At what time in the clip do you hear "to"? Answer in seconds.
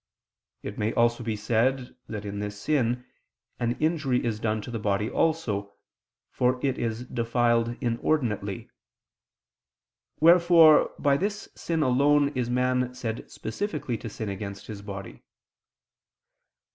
4.63-4.71, 13.99-14.09